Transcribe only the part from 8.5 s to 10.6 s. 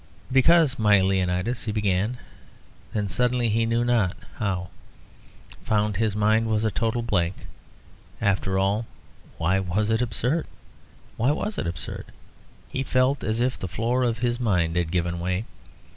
all, why was it absurd?